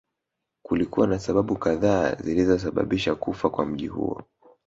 Kulikuwa 0.65 1.07
na 1.07 1.19
sababu 1.19 1.55
kadhaa 1.57 2.15
zilizosababisha 2.15 3.15
kufa 3.15 3.49
kwa 3.49 3.65
mji 3.65 3.87
huo 3.87 4.21